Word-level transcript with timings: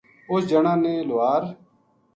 اُس 0.31 0.43
جنا 0.49 0.73
نے 0.83 0.93
لوہار 1.07 1.43